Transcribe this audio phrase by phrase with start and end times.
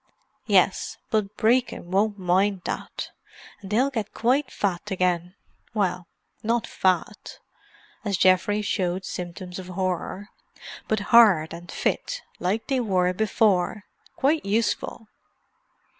[0.47, 3.11] "Yes, but Brecon won't mind that.
[3.61, 5.35] And they'll get quite fat again.
[5.75, 6.07] Well,
[6.41, 7.37] not fat—"
[8.03, 13.83] as Geoffrey showed symptoms of horror—"but hard and fit, like they were before.
[14.15, 15.05] Quite useful."